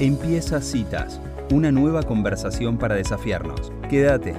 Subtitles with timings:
[0.00, 1.20] Empieza Citas,
[1.52, 3.72] una nueva conversación para desafiarnos.
[3.88, 4.34] Quédate.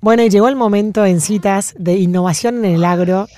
[0.00, 3.28] Bueno, y llegó el momento en Citas de innovación en el agro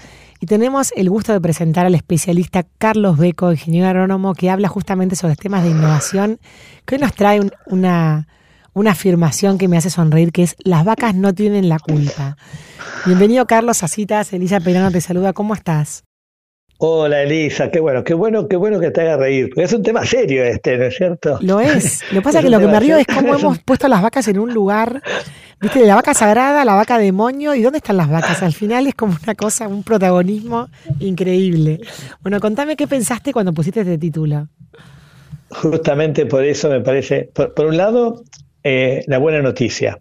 [0.40, 5.16] y tenemos el gusto de presentar al especialista Carlos Beco, ingeniero agrónomo, que habla justamente
[5.16, 6.40] sobre temas de innovación,
[6.86, 8.26] que hoy nos trae una,
[8.72, 12.38] una afirmación que me hace sonreír, que es las vacas no tienen la culpa.
[13.04, 16.05] Bienvenido Carlos a Citas, Elisa Perano te saluda, ¿cómo estás?
[16.78, 19.48] Hola Elisa, qué bueno, qué bueno, qué bueno que te haga reír.
[19.56, 21.38] Es un tema serio este, ¿no es cierto?
[21.40, 22.02] Lo es.
[22.10, 24.28] Lo que pasa es que lo que me río es cómo hemos puesto las vacas
[24.28, 25.02] en un lugar,
[25.58, 28.42] viste, de la vaca sagrada, la vaca demonio, ¿y dónde están las vacas?
[28.42, 30.68] Al final es como una cosa, un protagonismo
[31.00, 31.80] increíble.
[32.20, 34.48] Bueno, contame qué pensaste cuando pusiste este título.
[35.48, 38.22] Justamente por eso me parece, por, un lado,
[38.62, 39.98] eh, la buena noticia.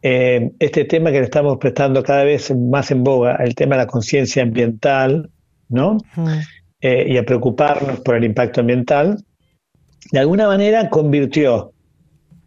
[0.00, 3.82] Eh, este tema que le estamos prestando cada vez más en boga, el tema de
[3.82, 5.28] la conciencia ambiental,
[5.68, 5.98] ¿no?
[6.80, 9.24] Eh, y a preocuparnos por el impacto ambiental,
[10.12, 11.72] de alguna manera convirtió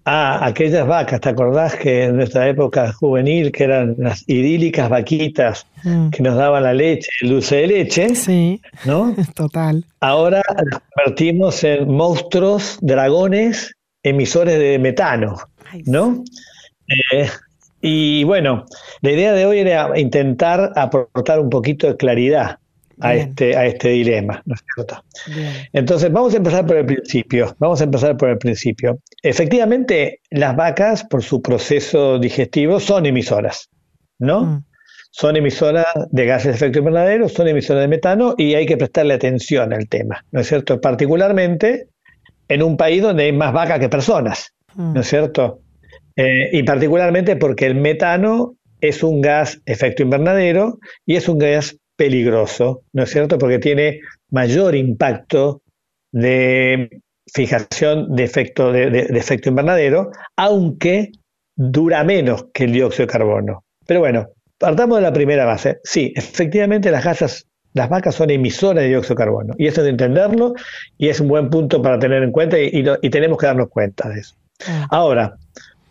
[0.06, 5.68] a aquellas vacas, ¿te acordás que en nuestra época juvenil, que eran las idílicas vaquitas
[5.84, 6.10] mm.
[6.10, 8.16] que nos daban la leche, el dulce de leche?
[8.16, 9.16] Sí, ¿no?
[9.36, 9.86] Total.
[10.00, 15.36] Ahora las convertimos en monstruos, dragones, emisores de metano,
[15.86, 16.24] ¿no?
[17.14, 17.30] Eh,
[17.82, 18.66] y bueno,
[19.02, 22.58] la idea de hoy era intentar aportar un poquito de claridad
[23.02, 25.04] a este, a este dilema, ¿no es cierto?
[25.74, 27.56] Entonces, vamos a empezar por el principio.
[27.60, 29.00] Vamos a empezar por el principio.
[29.22, 33.70] Efectivamente, las vacas, por su proceso digestivo, son emisoras,
[34.20, 34.44] ¿no?
[34.44, 34.64] Mm.
[35.14, 39.14] Son emisoras de gases de efecto invernadero, son emisoras de metano y hay que prestarle
[39.14, 40.80] atención al tema, ¿no es cierto?
[40.80, 41.88] Particularmente
[42.48, 45.10] en un país donde hay más vacas que personas, ¿no es mm.
[45.10, 45.60] cierto?
[46.16, 51.78] Eh, y particularmente porque el metano es un gas efecto invernadero y es un gas
[52.02, 53.38] peligroso, ¿no es cierto?
[53.38, 54.00] Porque tiene
[54.32, 55.62] mayor impacto
[56.12, 56.90] de
[57.32, 61.12] fijación de efecto, de, efecto invernadero, aunque
[61.56, 63.66] dura menos que el dióxido de carbono.
[63.86, 65.80] Pero bueno, partamos de la primera base.
[65.84, 69.54] Sí, efectivamente las gasas, las vacas son emisoras de dióxido de carbono.
[69.60, 70.56] Y eso es de entenderlo
[70.98, 74.10] y es un buen punto para tener en cuenta y, y tenemos que darnos cuenta
[74.10, 74.34] de eso.
[74.68, 74.88] Ah.
[74.90, 75.38] Ahora,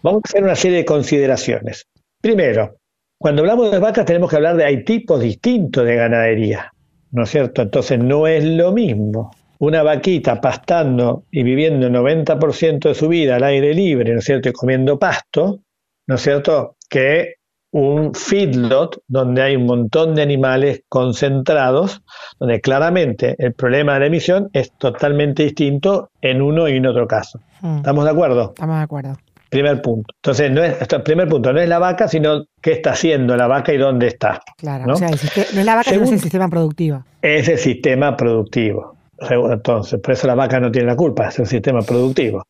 [0.03, 1.87] vamos a hacer una serie de consideraciones.
[2.21, 2.80] Primero,
[3.21, 6.73] cuando hablamos de vacas tenemos que hablar de hay tipos distintos de ganadería,
[7.11, 7.61] ¿no es cierto?
[7.61, 13.37] Entonces no es lo mismo una vaquita pastando y viviendo el 90% de su vida
[13.37, 14.49] al aire libre, ¿no es cierto?
[14.49, 15.59] Y comiendo pasto,
[16.07, 16.77] ¿no es cierto?
[16.89, 17.35] Que
[17.73, 22.03] un feedlot donde hay un montón de animales concentrados,
[22.39, 27.07] donde claramente el problema de la emisión es totalmente distinto en uno y en otro
[27.07, 27.39] caso.
[27.61, 27.77] Hmm.
[27.77, 28.55] ¿Estamos de acuerdo?
[28.55, 29.19] Estamos de acuerdo.
[29.51, 30.15] Primer punto.
[30.17, 33.73] Entonces, no es, primer punto, no es la vaca, sino qué está haciendo la vaca
[33.73, 34.41] y dónde está.
[34.57, 34.95] Claro, ¿no?
[34.95, 37.05] o sea, no es la vaca, sino es el sistema productivo.
[37.21, 38.97] Es el sistema productivo.
[39.29, 42.45] Entonces, por eso la vaca no tiene la culpa, es el sistema productivo.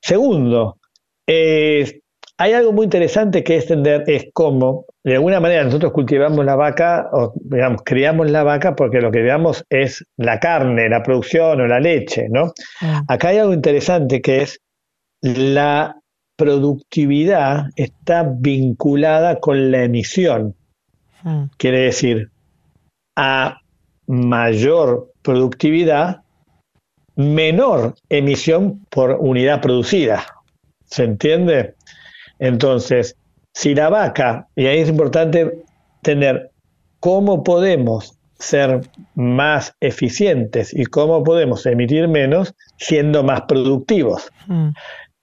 [0.00, 0.78] Segundo,
[2.38, 7.08] hay algo muy interesante que entender, es cómo, de alguna manera, nosotros cultivamos la vaca,
[7.12, 11.66] o digamos, criamos la vaca porque lo que veamos es la carne, la producción o
[11.66, 12.52] la leche, ¿no?
[12.82, 13.02] Ah.
[13.08, 14.60] Acá hay algo interesante que es
[15.22, 15.96] la
[16.36, 20.54] productividad está vinculada con la emisión.
[21.22, 21.44] Hmm.
[21.56, 22.30] Quiere decir,
[23.16, 23.60] a
[24.06, 26.22] mayor productividad,
[27.16, 30.26] menor emisión por unidad producida.
[30.84, 31.74] ¿Se entiende?
[32.38, 33.16] Entonces,
[33.52, 35.64] si la vaca, y ahí es importante
[36.02, 36.52] tener
[37.00, 38.82] cómo podemos ser
[39.14, 44.30] más eficientes y cómo podemos emitir menos siendo más productivos.
[44.46, 44.68] Hmm.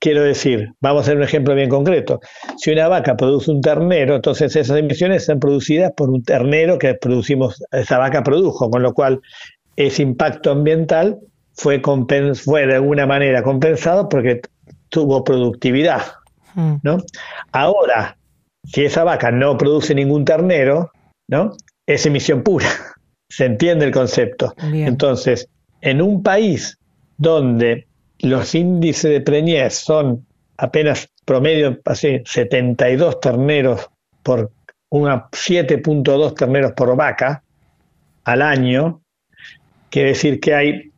[0.04, 2.20] Quiero decir, vamos a hacer un ejemplo bien concreto.
[2.58, 6.94] Si una vaca produce un ternero, entonces esas emisiones son producidas por un ternero que
[6.96, 9.22] producimos, esa vaca produjo, con lo cual
[9.78, 11.20] ese impacto ambiental
[11.54, 11.82] fue,
[12.36, 14.42] fue de alguna manera compensado porque
[14.90, 16.02] tuvo productividad.
[16.54, 16.76] Hmm.
[16.84, 16.98] ¿no?
[17.54, 18.18] Ahora,
[18.66, 20.92] si esa vaca no produce ningún ternero,
[21.30, 21.54] ¿no?
[21.88, 22.68] es emisión pura.
[23.30, 24.54] Se entiende el concepto.
[24.62, 25.48] Entonces,
[25.80, 26.78] en un país
[27.18, 27.88] donde
[28.24, 30.26] los índices de preñez son
[30.58, 33.90] apenas promedio, así, 72 terneros
[34.24, 34.52] por
[34.90, 37.44] una 7.2 terneros por vaca
[38.24, 39.02] al año,
[39.90, 40.92] quiere decir que hay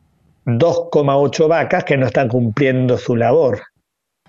[0.44, 3.60] 2,8 vacas que no están cumpliendo su labor.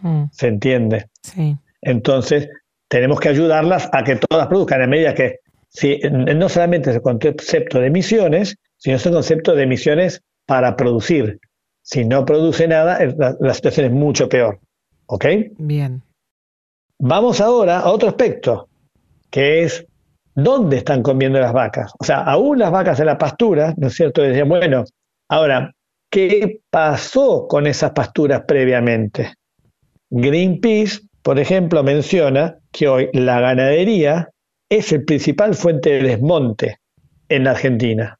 [0.02, 0.24] Mm.
[0.32, 1.10] ¿Se entiende?
[1.22, 1.56] Sí.
[1.82, 2.50] Entonces,
[2.88, 5.40] tenemos que ayudarlas a que todas produzcan a medida que,
[5.70, 10.76] si, no solamente es el concepto de emisiones, sino es el concepto de emisiones para
[10.76, 11.40] producir.
[11.90, 13.00] Si no produce nada,
[13.40, 14.60] la, situación es mucho peor.
[15.06, 15.26] ¿Ok?
[15.58, 16.04] Bien.
[17.00, 18.68] Vamos ahora a otro aspecto,
[19.32, 19.86] que es
[20.36, 21.94] dónde están comiendo las vacas.
[21.98, 24.22] O sea, aún las vacas en la pastura, ¿no es cierto?
[24.22, 24.84] Decían, bueno,
[25.30, 25.72] ahora,
[26.12, 29.36] qué pasó con esas pasturas previamente.
[30.10, 34.28] Greenpeace, por ejemplo, menciona que hoy la ganadería
[34.68, 36.80] es el principal fuente de desmonte
[37.30, 38.20] en la Argentina.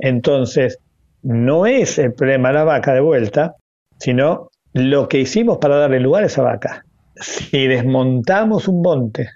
[0.00, 0.80] Entonces,
[1.24, 3.56] no es el problema la vaca de vuelta,
[3.98, 6.84] sino lo que hicimos para darle lugar a esa vaca.
[7.16, 9.30] Si desmontamos un monte,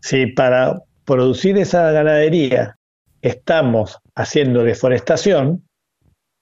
[0.00, 2.76] si para producir esa ganadería
[3.22, 5.64] estamos haciendo deforestación,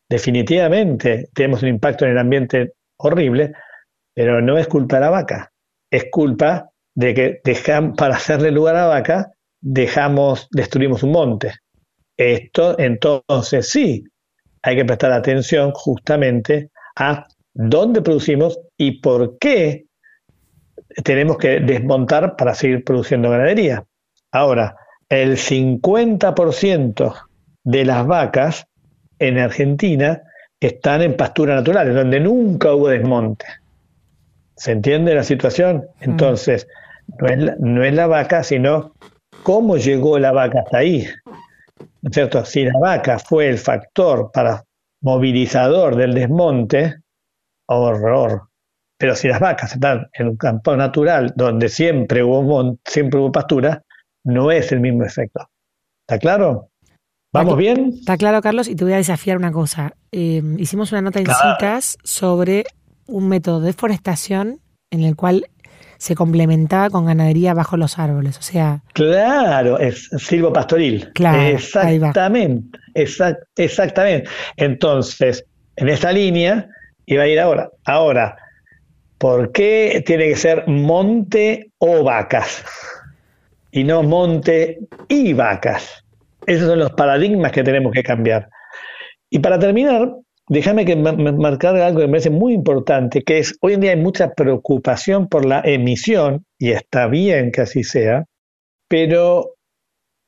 [0.08, 3.52] definitivamente tenemos un impacto en el ambiente horrible,
[4.14, 5.52] pero no es culpa de la vaca,
[5.90, 11.54] es culpa de que dejamos, para hacerle lugar a la vaca, dejamos, destruimos un monte.
[12.16, 14.04] Esto entonces sí,
[14.62, 19.87] hay que prestar atención justamente a dónde producimos y por qué
[21.05, 23.85] tenemos que desmontar para seguir produciendo ganadería.
[24.33, 24.77] Ahora,
[25.09, 27.15] el 50%
[27.65, 28.67] de las vacas
[29.19, 30.23] en Argentina
[30.61, 33.47] están en pastura natural, donde nunca hubo desmonte.
[34.57, 35.87] ¿Se entiende la situación?
[36.01, 36.11] Mm.
[36.11, 36.69] Entonces,
[37.19, 38.95] no es la, no es la vaca, sino
[39.43, 41.07] cómo llegó la vaca hasta ahí.
[42.02, 42.44] ¿No es cierto?
[42.44, 44.64] Si la vaca fue el factor para
[45.02, 47.00] movilizador del desmonte,
[47.67, 48.49] horror.
[48.99, 53.82] Pero si las vacas están en un campo natural donde siempre hubo, siempre hubo pastura,
[54.25, 55.49] no es el mismo efecto.
[56.06, 56.69] ¿Está claro?
[57.32, 57.94] ¿Vamos bien?
[58.00, 59.94] Está claro, Carlos, y te voy a desafiar una cosa.
[60.11, 62.64] Eh, hicimos una nota en citas sobre
[63.06, 64.61] un método de deforestación
[64.91, 65.47] en el cual
[66.00, 68.81] se complementaba con ganadería bajo los árboles, o sea...
[68.94, 71.12] Claro, es silvopastoril.
[71.12, 72.79] Claro, exactamente,
[73.55, 74.26] exactamente.
[74.56, 75.44] Entonces,
[75.76, 76.67] en esta línea
[77.05, 77.69] iba a ir ahora.
[77.85, 78.35] Ahora,
[79.19, 82.64] ¿por qué tiene que ser monte o vacas?
[83.70, 86.02] Y no monte y vacas.
[86.47, 88.49] Esos son los paradigmas que tenemos que cambiar.
[89.29, 90.14] Y para terminar,
[90.50, 94.00] déjame que marcar algo que me parece muy importante, que es, hoy en día hay
[94.00, 98.26] mucha preocupación por la emisión, y está bien que así sea,
[98.88, 99.55] pero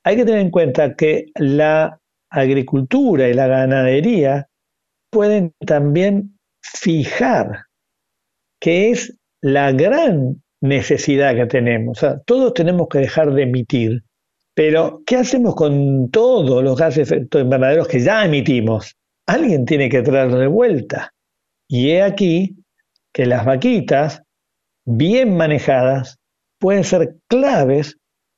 [0.05, 1.99] hay que tener en cuenta que la
[2.31, 4.47] agricultura y la ganadería
[5.11, 7.65] pueden también fijar,
[8.61, 11.99] que es la gran necesidad que tenemos.
[12.27, 14.05] Todos tenemos que dejar de emitir,
[14.55, 18.97] pero ¿qué hacemos con todos los gases efecto invernaderos que ya emitimos?
[19.27, 21.13] Alguien tiene que traer de vuelta.
[21.69, 22.57] Y he aquí
[23.13, 24.23] que las vaquitas,
[24.85, 26.19] bien manejadas,
[26.59, 27.97] pueden ser claves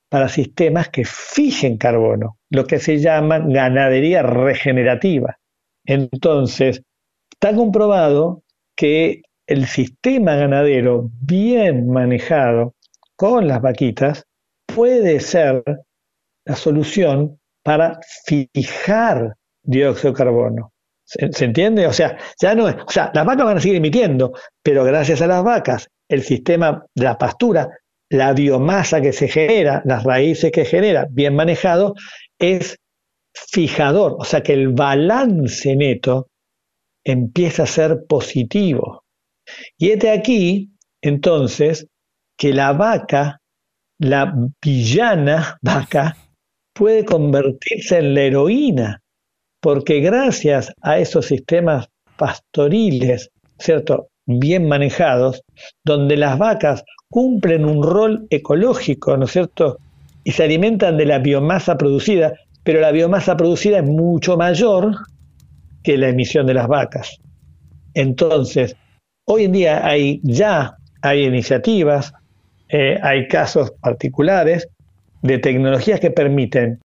[0.09, 5.39] para sistemas que fijen carbono, lo que se llama ganadería regenerativa.
[5.85, 6.83] Entonces,
[7.45, 8.43] Está comprobado
[8.75, 12.75] que el sistema ganadero bien manejado
[13.17, 14.25] con las vaquitas
[14.65, 15.63] puede ser
[16.47, 20.73] la solución para fijar dióxido de carbono.
[21.05, 21.87] ¿Se, entiende?
[21.87, 25.27] O sea, ya no o sea, las vacas van a seguir emitiendo, pero gracias a
[25.27, 27.69] las vacas, el sistema de la pastura,
[28.11, 31.95] la biomasa que se genera, las raíces que genera, bien manejado,
[32.39, 32.79] es
[33.35, 34.17] fijador.
[34.19, 36.29] O sea que el balance neto
[37.05, 39.05] empieza a ser positivo.
[39.77, 40.71] Y este aquí,
[41.03, 41.87] entonces,
[42.39, 43.41] que la vaca,
[43.99, 46.17] la villana vaca,
[46.73, 49.03] puede convertirse en la heroína,
[49.65, 51.89] porque gracias a esos sistemas
[52.19, 54.09] pastoriles, ¿cierto?
[54.27, 55.41] Bien manejados,
[55.83, 59.79] donde las vacas cumplen un rol ecológico, ¿no es cierto?
[60.23, 64.97] Y se alimentan de la biomasa producida, pero la biomasa producida es mucho mayor
[65.83, 67.17] que la emisión de las vacas.
[67.95, 68.77] Entonces,
[69.27, 72.13] hoy en día hay ya hay iniciativas,
[72.69, 74.69] eh, hay casos particulares
[75.23, 76.83] de tecnologías que permiten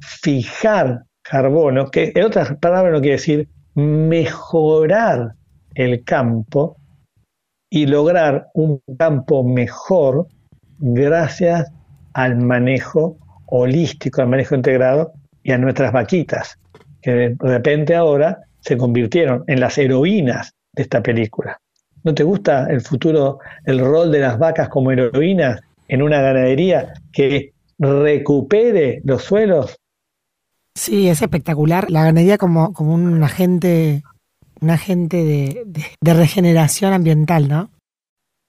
[0.00, 5.34] fijar carbono, que en otras palabras no quiere decir mejorar
[5.74, 6.76] el campo
[7.70, 10.28] y lograr un campo mejor
[10.78, 11.70] gracias
[12.14, 16.58] al manejo holístico, al manejo integrado y a nuestras vaquitas
[17.06, 21.60] que de repente ahora se convirtieron en las heroínas de esta película.
[22.02, 26.94] ¿No te gusta el futuro, el rol de las vacas como heroínas en una ganadería
[27.12, 29.76] que recupere los suelos?
[30.76, 31.90] Sí, es espectacular.
[31.90, 34.02] La ganadería como, como un agente,
[34.60, 35.64] un agente de,
[36.00, 37.70] de, regeneración ambiental, ¿no?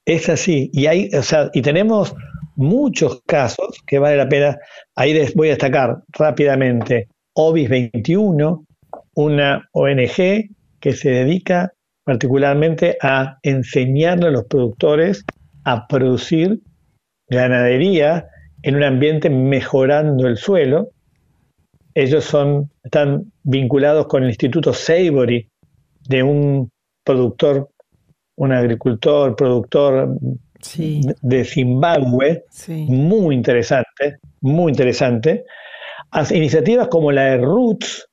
[0.05, 0.69] Es así.
[0.73, 2.13] Y hay, o sea, y tenemos
[2.57, 4.57] muchos casos que vale la pena.
[4.95, 7.07] Ahí les voy a destacar rápidamente.
[7.33, 8.65] OBIS 21,
[9.13, 10.49] una ONG
[10.81, 11.71] que se dedica
[12.03, 15.23] particularmente a enseñarle a los productores
[15.63, 16.59] a producir
[17.29, 18.27] ganadería
[18.63, 20.89] en un ambiente mejorando el suelo.
[21.99, 25.49] Ellos son, están vinculados con el Instituto Savory
[26.07, 26.69] de un
[27.03, 27.71] productor,
[28.35, 30.15] un agricultor, productor
[31.21, 35.43] de Zimbabue, muy interesante, muy interesante,
[36.29, 38.07] iniciativas como la de Roots,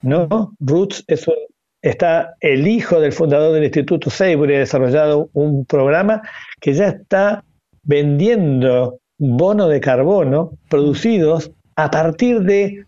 [0.00, 0.54] ¿no?
[0.58, 1.34] Roots es un,
[1.82, 6.22] está el hijo del fundador del Instituto Seibury, ha desarrollado un programa
[6.58, 7.44] que ya está
[7.82, 12.86] vendiendo bonos de carbono producidos a partir de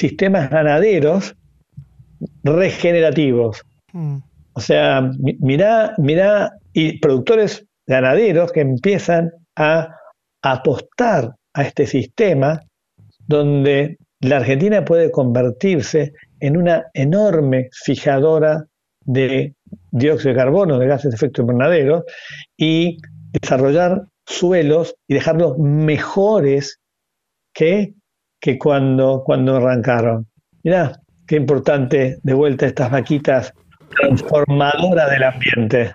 [0.00, 1.36] sistemas ganaderos
[2.42, 3.62] regenerativos.
[3.92, 4.16] Mm.
[4.54, 9.94] O sea, mira, mira, y productores ganaderos que empiezan a
[10.42, 12.60] apostar a este sistema
[13.26, 18.64] donde la Argentina puede convertirse en una enorme fijadora
[19.04, 19.54] de
[19.90, 22.04] dióxido de carbono, de gases de efecto invernadero,
[22.56, 22.98] y
[23.32, 26.80] desarrollar suelos y dejarlos mejores
[27.52, 27.94] que,
[28.40, 30.26] que cuando, cuando arrancaron.
[30.62, 33.52] Mirá, qué importante de vuelta estas vaquitas
[33.90, 35.94] transformadoras del ambiente.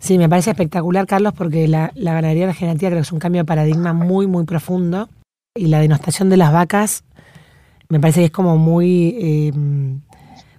[0.00, 3.46] Sí, me parece espectacular, Carlos, porque la, ganadería regenerativa creo que es un cambio de
[3.46, 5.08] paradigma muy, muy profundo.
[5.54, 7.04] Y la denostación de las vacas
[7.88, 9.52] me parece que es como muy, eh,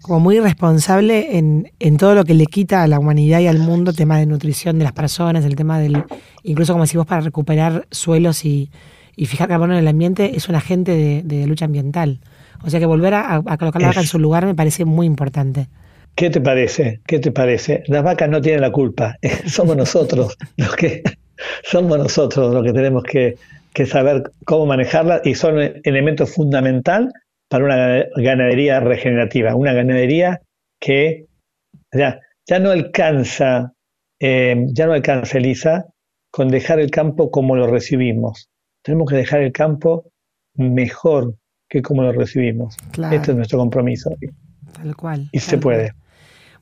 [0.04, 3.58] como muy irresponsable en, en, todo lo que le quita a la humanidad y al
[3.58, 6.04] mundo, tema de nutrición de las personas, el tema del,
[6.44, 8.70] incluso como decís vos, para recuperar suelos y,
[9.18, 12.20] fijar carbono en el ambiente, es un agente de, lucha ambiental.
[12.64, 15.68] O sea que volver a, colocar la vaca en su lugar me parece muy importante.
[16.16, 17.02] ¿Qué te parece?
[17.06, 17.84] ¿Qué te parece?
[17.88, 21.04] Las vacas no tienen la culpa, somos nosotros los que
[21.64, 23.38] somos nosotros los que tenemos que,
[23.86, 27.12] saber cómo manejarlas y son un elemento fundamental
[27.50, 30.42] para una ganadería regenerativa, una ganadería
[30.80, 31.26] que
[31.92, 33.74] ya, ya no alcanza,
[34.20, 35.86] eh, ya no alcanza, Elisa,
[36.32, 38.50] con dejar el campo como lo recibimos.
[38.84, 40.06] Tenemos que dejar el campo
[40.56, 41.36] mejor
[41.70, 42.76] que como lo recibimos.
[43.12, 44.12] Este es nuestro compromiso.
[44.74, 45.30] Tal cual.
[45.32, 45.94] Y se puede.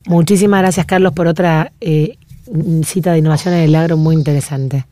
[0.06, 2.16] Muchísimas gracias, Carlos, por otra eh,
[2.84, 4.84] cita de innovación en el agro muy interesante.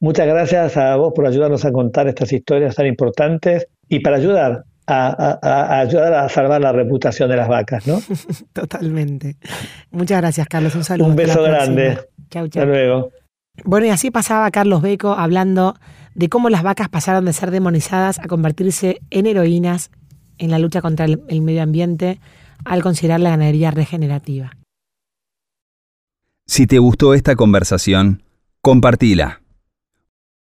[0.00, 4.64] Muchas gracias a vos por ayudarnos a contar estas historias tan importantes y para ayudar
[4.86, 8.00] a, ayudar a salvar la reputación de las vacas, ¿no?
[8.52, 9.36] Totalmente.
[9.90, 10.74] Muchas gracias, Carlos.
[10.74, 11.08] Un saludo.
[11.08, 11.98] Un beso grande.
[12.30, 12.62] Chau, chau.
[12.62, 13.10] Hasta luego.
[13.64, 15.76] Bueno, y así pasaba Carlos Beco hablando
[16.14, 19.90] de cómo las vacas pasaron de ser demonizadas a convertirse en heroínas
[20.38, 22.20] en la lucha contra el medio ambiente
[22.64, 24.56] al considerar la ganadería regenerativa.
[26.46, 28.22] Si te gustó esta conversación,
[28.60, 29.43] compartila.